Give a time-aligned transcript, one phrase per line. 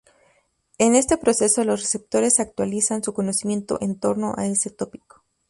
[0.79, 5.23] En este proceso, los receptores actualizan su conocimiento en torno a ese tópico.